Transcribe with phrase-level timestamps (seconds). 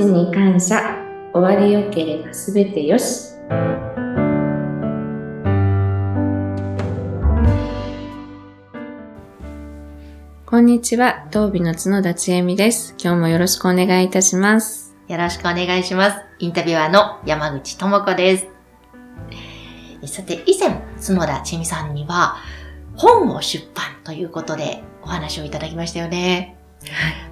[0.00, 0.96] ちに感謝。
[1.34, 3.34] 終わりよければすべてよし。
[10.46, 12.94] こんにちは、東美の角田千恵美です。
[12.98, 14.96] 今日もよろしくお願いいたします。
[15.06, 16.16] よろしくお願いします。
[16.38, 18.46] インタビュアーの山口智子です。
[20.02, 22.36] えさて、以前、角田千美さんには、
[22.96, 26.59] 本を出版ということでお話をいただきましたよね。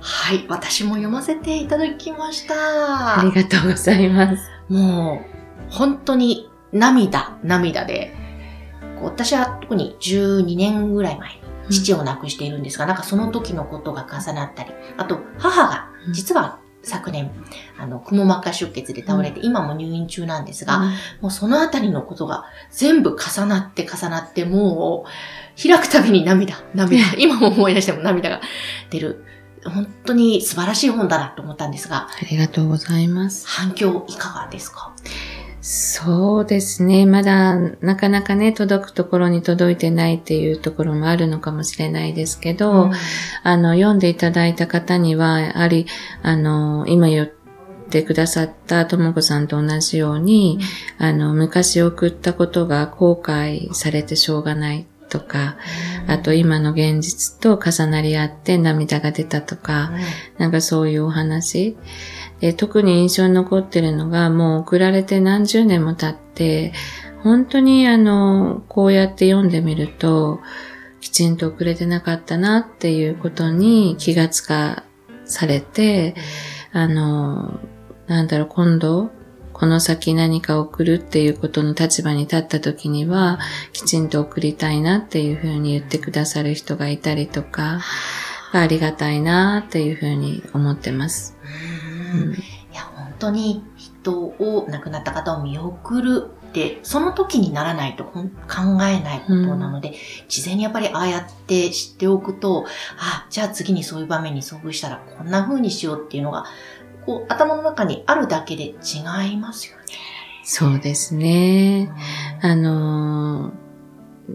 [0.00, 0.44] はい。
[0.48, 3.20] 私も読ませていただきました。
[3.20, 4.50] ありがとうございます。
[4.68, 5.24] も
[5.70, 8.14] う、本当に涙、涙で、
[9.02, 11.40] 私は特に12年ぐらい前に
[11.70, 17.30] 父を亡くしているんですが、なんかその時のことが重なったり、あと母が実は昨年、
[17.78, 20.90] あの、くも膜下出血で倒れて、今も入院中なんですが、
[21.20, 28.40] もうそのあたりのことが全部重なって重なって、もう開くたびに涙、涙、今も思い出しても涙が
[28.90, 29.24] 出る。
[29.64, 33.46] 本当に素晴らしい本だなと思ったんですが、ありがとうございます。
[33.46, 34.92] 反響いかがですか？
[35.60, 37.04] そうですね。
[37.04, 42.92] まだなかなかね、届くところに届いてないっていうところもあるのかもしれないですけど、うん。
[43.42, 45.86] あの、読んでいただいた方には、やはり、
[46.22, 47.30] あの、今言っ
[47.90, 50.60] てくださったともこさんと同じように、
[50.96, 55.56] あの、昔送ったことが後悔されてしょうがないとか、
[56.06, 59.90] あと今の現実と重なり合って涙が出たとか、
[60.38, 61.76] なんかそういうお話。
[62.40, 66.72] で特に印象に残ってるのが、もう送られて何十年も経って、
[67.22, 70.40] 本当にあの、こうやって読んでみると、
[71.00, 74.84] きちんと送れてなかったなっていうことに気がつか
[75.24, 76.14] されて、
[76.72, 77.60] あの、
[78.06, 79.10] なんだろう、今度、
[79.58, 83.40] この先何か送るっていうことの立場に立った時には、
[83.72, 87.80] きちんと送りたいなっていうふうに言ってくださる人がいたりとか、
[88.52, 91.36] ありがたいなっていうふうに思ってます。
[92.14, 92.32] うん。
[92.34, 92.36] い
[92.72, 98.22] や、本当に人を、亡くなった方を見送るって、その時にならないと考
[98.84, 99.94] えないことなので、
[100.28, 102.64] 事前にやっぱりああやって知っておくと、
[102.98, 106.44] あ、じゃあ次にそういう場面に遭遇したらこんな風にしようっていうのが、
[107.08, 109.84] こう頭の中にあるだけで違いますよね。
[110.44, 111.90] そうですね。
[112.42, 113.68] あのー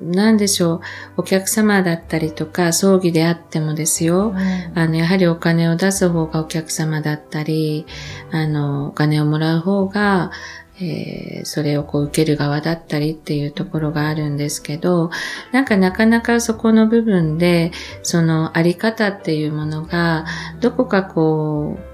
[0.00, 0.80] なんでしょう、
[1.18, 4.34] お客様だったりとか、葬儀であってもですよ、
[4.74, 7.84] あの、やはりお金を出す方がお客様だったり、
[8.30, 10.30] あの、お金をもらう方が、
[10.80, 15.10] えーそれをこう受ける側だったりっていうところがあるんですけど、
[15.52, 17.72] なんかなかなかそこの部分で、
[18.02, 20.24] そのあり方っていうものが、
[20.62, 21.91] どこかこう、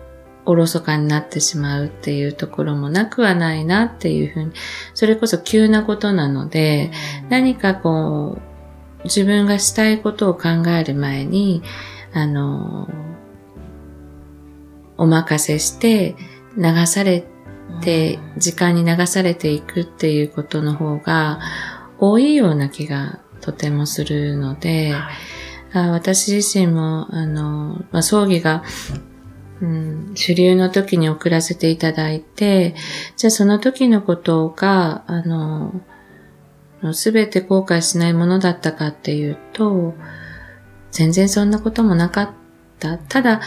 [0.48, 4.52] おろそかになってしまうっていうところもなくはないなっていうふうに、
[4.94, 6.90] それこそ急なことなので、
[7.28, 11.62] 何かこう、自分がしたいことを考える前に、
[12.14, 12.88] あの、
[14.96, 16.16] お任せして
[16.56, 17.26] 流され
[17.82, 21.40] て、時間に流されていくっていうことの方が
[21.98, 24.94] 多いような気がとてもするので、
[25.74, 28.64] あ私自身も、あの、まあ、葬儀が、
[29.60, 32.74] うん、主流の時に送らせていただいて、
[33.16, 35.80] じゃあその時のことが、あの、
[36.92, 39.94] すべて後悔しないものだったかっていうと、
[40.92, 42.30] 全然そんなこともなかっ
[42.78, 42.98] た。
[42.98, 43.40] ただ、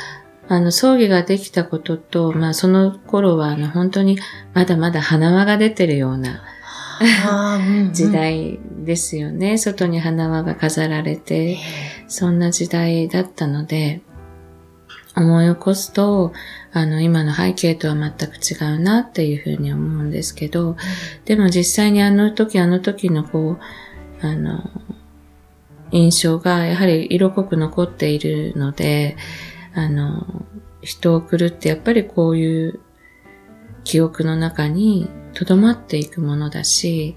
[0.50, 4.20] あの、葬儀ができたことと、まあその頃は、あの、本当に
[4.54, 6.44] まだまだ花輪が出てるような
[7.94, 9.58] 時代ですよね。
[9.58, 11.58] 外に花輪が飾られて、
[12.08, 14.02] そんな時代だったので、
[15.16, 16.32] 思い起こすと、
[16.72, 20.78] あの、今の背景とは全く違うなっていうふうに思うんですけど、
[21.26, 23.58] でも実際にあの時あの時のこ
[24.22, 24.70] う、あの、
[25.92, 29.18] 印象がやはり色濃く残っているので、
[29.74, 30.46] あの、
[30.82, 32.80] 人を送るってやっぱりこういう
[33.84, 37.16] 記憶の中に留まっていくものだし、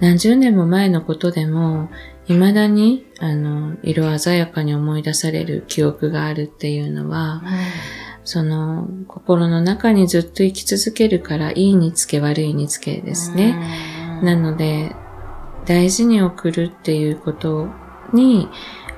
[0.00, 1.90] 何十年も前のことでも、
[2.32, 7.42] 未だに、あの、色鮮やかに思い出される記憶があるっていうのは、
[8.24, 13.56] その、心の中にずっと生き続けるから、いいにつけ悪いにつけですね。
[14.22, 14.94] なので、
[15.66, 17.68] 大事に送るっていうこと
[18.12, 18.48] に、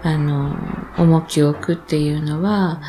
[0.02, 0.56] あの、
[0.98, 2.82] 重きを置くっていうのは、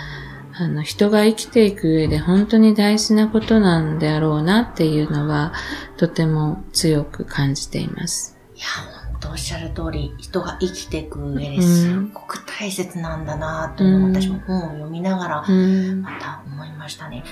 [0.57, 5.53] あの、人が生きていく上で本当に大事なことなんであろうなっていうのは、
[5.97, 8.37] とても強く感じています。
[8.55, 8.65] いや、
[9.03, 14.13] 本当おっしゃる通り、人が生きていく上ですっごく大切なんだなというのをうん。
[14.13, 16.01] 私も本を読みながらうん。
[16.01, 17.23] また思いましたね。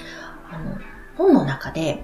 [0.51, 0.78] あの、
[1.18, 2.04] 本の中で、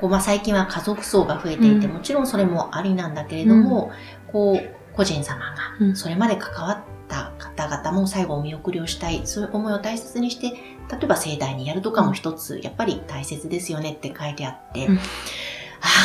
[0.00, 1.92] こう、まあ、最近は家族層が増えていて、うん。
[1.94, 3.90] もちろんそれもありなんだけれども、
[4.32, 5.40] こう、個人様
[5.80, 5.88] うん。
[5.90, 10.50] が、それまで関わった方方々も最後お見送りをしたい、そういう思いを大切にして、
[10.90, 15.00] 例えば盛大にやるとかも一つ、やっぱり大切ですよねって書いてあって、うん、あ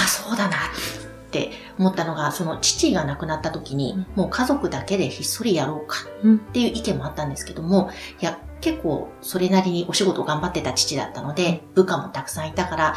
[0.06, 0.58] あ、そうだな
[1.34, 1.50] って
[1.80, 7.90] 思ったのが、その父が亡くなった時に、もう家族だけでひっそりやろうかっていう意見もあったんですけども、
[8.22, 12.96] いや、結構それなりにお仕事を頑張ってた父だったので、部下もたくさんいたから、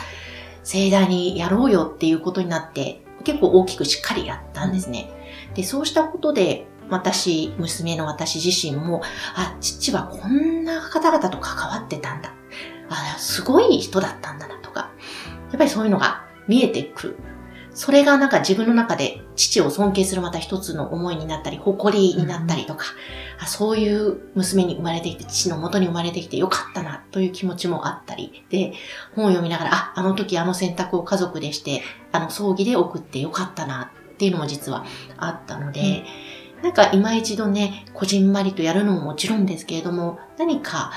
[0.63, 5.09] 盛大にやろうよっていうことになって、結構大きくしっかりやったんですね。
[5.55, 9.03] で、そうしたことで、私、娘の私自身も、
[9.35, 12.33] あ、父はこんな方々と関わってたんだ。
[12.89, 14.91] あ、すごい人だったんだなとか、
[15.51, 17.17] やっぱりそういうのが見えてくる。
[17.77, 22.87] それがなんか自分の中で父を尊敬するまた一つの思いになったり、誇りになったりとか、
[23.39, 28.73] うん、あそういう娘に生まれてきて、父の元に生まれてきてよかったなという気持ちもあったり、で、
[29.15, 31.83] 本を読みながら、あ、あの時あの選択を家族でして、
[32.13, 34.87] あの葬儀で送ってよかったなっていうのも実は
[35.19, 36.05] あったので、
[36.57, 40.93] うん、なんか今一度ね、こじんまりとやるのももちろんですけれども、何か、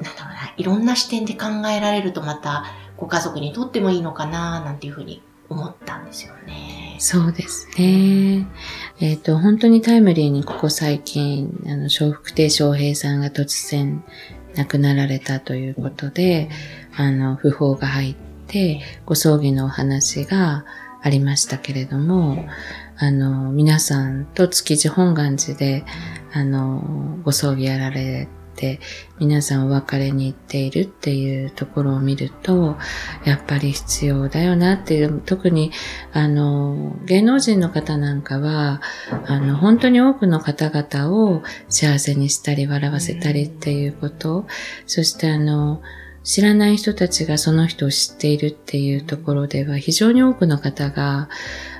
[0.00, 2.64] なんだろうな、いろんな視点で考えられるとまた、
[2.96, 5.20] ご家族にとってもいいのかな、なんていうふうに
[5.50, 6.96] 思ったんですよね。
[6.98, 8.46] そうですね。
[9.00, 14.02] えっ、ー、と、本当にタイムリーにここ最近、あの、笑福亭笑平さんが突然
[14.54, 16.48] 亡くなられたということで、
[16.96, 18.14] あの、訃報が入っ
[18.46, 20.64] て、ご葬儀のお話が
[21.02, 22.46] ありましたけれども、
[22.96, 25.84] あの、皆さんと築地本願寺で、
[26.32, 28.28] あの、ご葬儀やられ
[28.60, 28.78] て
[29.18, 32.76] 皆さんお別れに行っているっていうところを見ると、
[33.24, 35.72] やっぱり必要だよなっていう、特に
[36.12, 38.82] あの、芸能人の方なんかは、
[39.26, 44.46] あの、本当に多くの方々を幸せにしたり笑わせたりっていうこと、
[44.86, 45.80] そしてあの、
[46.22, 51.30] 知らない人たちがその人を知っているっていうところでは非常に多くの方が、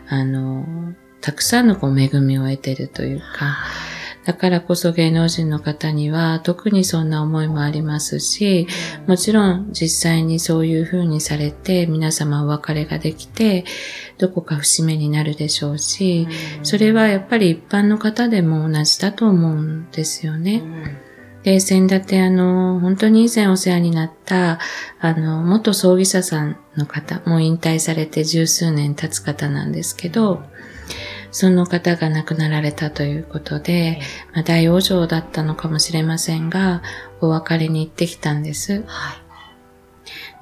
[0.09, 3.59] あの、たくさんのこう恵みを得てるというか、
[4.31, 8.69] だからこそ芸能人の方には特にそんな思いもありますし、
[9.09, 13.65] もちろん実際にそういう風にされて皆様お別れができて、
[14.19, 16.29] どこか節目になるでしょうし、
[16.63, 20.63] それはやっぱり一般の方でも同じだと思うんですよね。
[21.43, 24.61] で、先立てあの、本当に以前お世話になった、
[25.01, 30.45] あの、元葬儀社さんの方、もう引退されて十数年経つ方なんですけど、
[31.31, 34.01] その方が亡くなられたということで、
[34.33, 36.83] まあ、大往生だったのかもしれませんが、
[37.21, 38.85] お別れに行ってきたんです。
[38.87, 39.31] はい。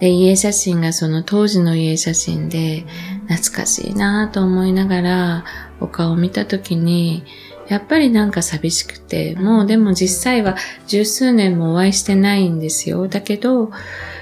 [0.00, 2.84] で、家写真がその当時の家写真で、
[3.28, 5.44] 懐かしいなぁと思いながら、
[5.80, 7.24] お顔を見たときに、
[7.68, 10.56] やっぱりなんか寂しくて、もうでも実際は
[10.86, 13.08] 十数年もお会いしてないんですよ。
[13.08, 13.70] だけど、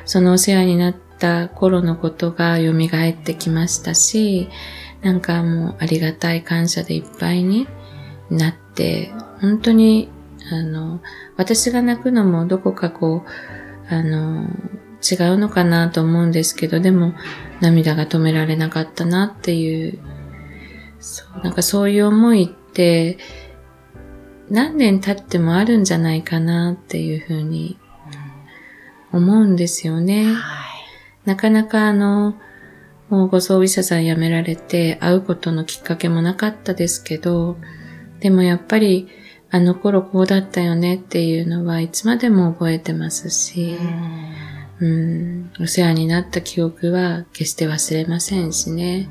[0.04, 4.48] そのお世話になった頃のことが蘇ってきましたし、
[5.02, 7.68] なんかもうありがたい感謝でいっぱいに
[8.30, 10.10] なって、本当に、
[10.50, 11.00] あの、
[11.36, 13.24] 私が泣くのもどこかこ
[13.90, 14.48] う、あの、
[15.08, 17.14] 違うのかなと思うんですけど、でも
[17.60, 19.98] 涙が止められなかったなっていう、
[20.98, 23.18] そうなんかそういう思いって、
[24.50, 27.78] 何年経ってもあるんじゃないかなっていうふうに
[29.12, 30.26] 思うんですよね。
[31.24, 32.36] なかなかあの、
[33.08, 37.56] もうご葬儀社さん辞められて会うことのきっかけもなかったですけど、
[38.20, 39.08] でもやっぱり
[39.50, 43.76] あの頃こうだったよねっていうのはいつまでも覚えてますし、
[44.80, 49.08] うん、お世話になった記憶は決して忘れませんしね。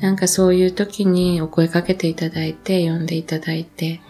[0.00, 4.00] なんかそういう時にお声かけていただいて、呼んでいただいて、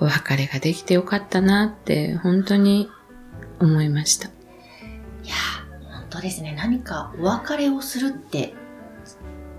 [0.00, 2.88] お別れができてよかったなって本当に
[3.60, 4.28] 思いました。
[4.28, 4.30] い
[5.28, 5.34] や
[6.14, 8.54] 当ですね、何かお別れをするって、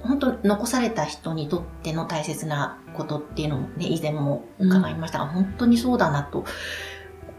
[0.01, 5.19] 本当残された人にとっての大切なことっていうのもね、以前も伺いました。
[5.19, 6.45] が、うん、本当にそうだなと、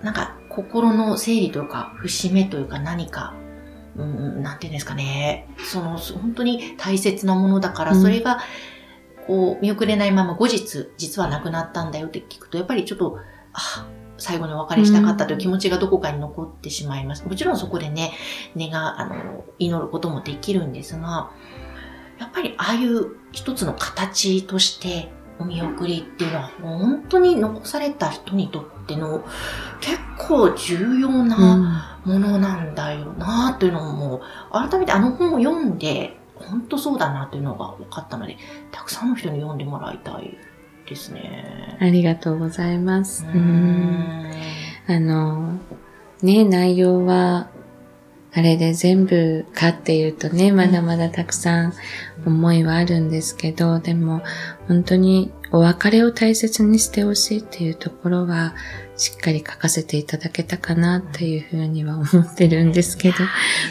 [0.03, 3.35] なんか心の整理というか、節目というか何か、
[3.97, 8.41] うん、なんていうんですかね、その本当に大切なものだから、それが、
[9.27, 13.19] こう、見送れないまま後日、実は亡くなったんだよって聞くと、やっぱりちょっと、
[13.53, 13.87] あ、
[14.19, 17.27] 最後にお別れしたかったという気持ちがどこかに残ってしまいます。
[17.27, 18.13] もちろんそこでね、
[18.57, 21.31] 願、あの、祈ることもできるんですが、
[22.19, 29.23] やっぱりああいう一つの形としてお見送りっていうのは本当に残された人にとっての
[29.81, 38.39] 結構重要なものなんだよなというのも、改めてあの本を読んで本当そうだなというのが分かったので、
[38.71, 40.37] たくさんの人に読んでもらいたい
[40.87, 41.77] ですね。
[41.81, 43.27] ありがとうございます。
[43.27, 44.31] うん
[44.89, 45.59] あの、
[46.23, 47.51] ね、内容は、
[48.33, 51.73] あれで全部かっていうとね、まだまだたくさん
[52.27, 54.23] 思いはあるんですけど、でも
[54.69, 58.55] 本当におお別れを大切にしてほしいっていうところは、
[58.99, 63.17] しっかり書かせていただけたかなっていうふうには思ってるんですけど、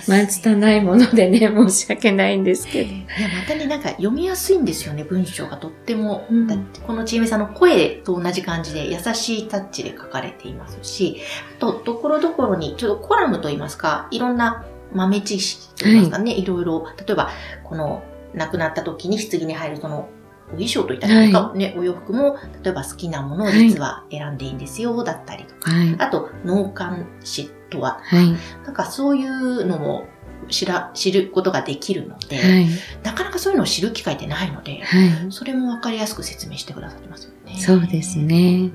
[0.08, 2.90] まあ、拙いものでね、 申し訳ないんですけど。
[2.90, 6.26] いや、またね、なんか読みやすいんですよね、文章がとっても。
[6.30, 11.22] うん、だってこのちえみさんの声と同じ感じで優しいタッチで書かれていますし、
[11.58, 17.30] あと、ところどころに、ちょっとコラムといいますか、いろんな豆知識といいますかね、はい、いろいろ、例えば、
[17.64, 18.04] この、
[18.36, 20.10] 亡くなった時に棺に入るその
[20.50, 28.32] お衣装といったらいいか、はい、ね、お洋服も、例えば好きなものを実は選んでいいんですよ、だったりとか、はい、あと、脳幹視とは、はい、
[28.64, 30.08] なんかそういうのも
[30.50, 32.68] 知ら、知ることができるので、はい、
[33.04, 37.60] なかなかそういうのを知る機会ってないので、はい、それもわかりやすく説明してくださってますよね。
[37.60, 38.72] そうですね。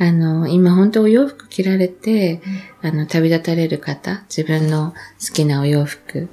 [0.00, 2.42] うん、あの、今本当お洋服着られて、
[2.82, 4.92] うん、あの、旅立たれる方、自分の
[5.26, 6.28] 好きなお洋服、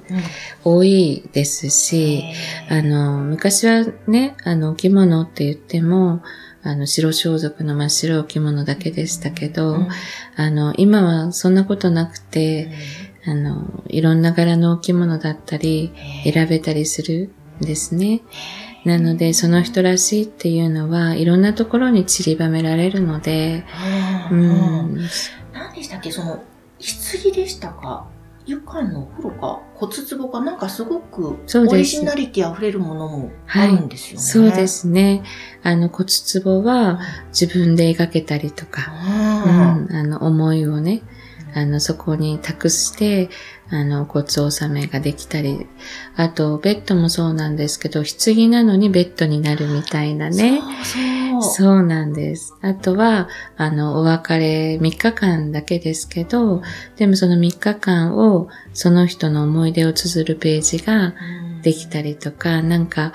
[0.64, 2.24] うん、多いですし、
[2.68, 6.22] あの、昔はね、あの、お着物って言っても、
[6.64, 9.88] あの、白装束の真っ白着物だけでしたけど、
[10.36, 12.70] あの、今はそんなことなくて、
[13.24, 15.92] あの、いろんな柄のお着物だったり、
[16.24, 18.22] 選べたりするんですね。
[18.84, 23.64] なので、その人らしいっていうのは、いろんなところに散りばめられるので、
[24.30, 24.98] うん。
[25.52, 26.10] 何でしたっけ？
[26.10, 26.42] その、
[26.80, 28.08] 棺でしたか？
[28.44, 34.20] 湯館のお風呂か骨壺かなんかすごくオリジナリティ溢れるものもあるんですよね。
[34.20, 35.22] そうですね。
[35.62, 36.08] あの骨
[36.42, 36.98] 壺は
[37.28, 38.92] 自分で描けたりとか、
[39.86, 41.02] うん、あの思いをね、
[41.54, 43.30] あの、そこに託して、
[43.70, 45.66] あの、骨納めができたり、
[46.16, 50.60] あと、ベッドもそうなんですけど、棺なのにベッドになるみたいなね。
[50.60, 52.54] そうそうなんです。
[52.60, 56.62] あとは、あの、お別れ3日間だけですけど、
[56.96, 61.14] でもその3日間を、その人の思い出を綴るページが
[61.62, 63.12] できたりとか、うん、なんか、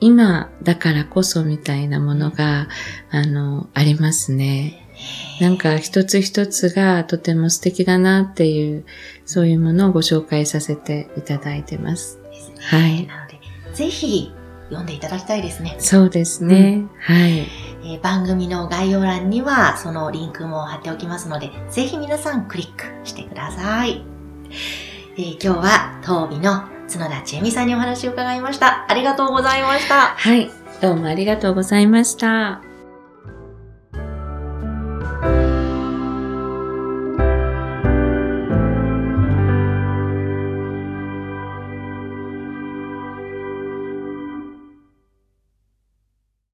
[0.00, 2.68] 今だからこそみたいなものが、
[3.10, 4.89] あの、ありますね。
[5.40, 8.84] なんか一つ一つがとても素敵だなっていう、
[9.24, 12.18] そういうものをご紹介させていただいてます。
[12.32, 13.06] すね、はい。
[13.06, 13.38] なので、
[13.74, 14.32] ぜひ
[14.68, 15.76] 読んでいただきたいですね。
[15.78, 16.74] そうですね。
[16.74, 24.04] うん、はい、えー、番組の概要欄にはそのリンクも貼っておきますので、ぜひ皆さんクリックしてください。
[25.16, 28.86] えー、今日は当美の角田千恵美さんにお話を伺いました。
[28.88, 30.14] ありがとうございました。
[30.16, 30.50] はい。
[30.80, 32.69] どうもありがとうございました。